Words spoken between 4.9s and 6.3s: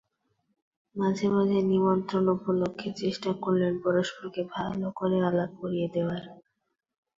করে আলাপ করিয়ে দেবার।